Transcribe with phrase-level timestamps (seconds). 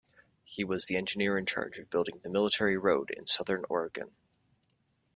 [0.43, 4.09] He was the engineer in charge of building the military road in southern Oregon.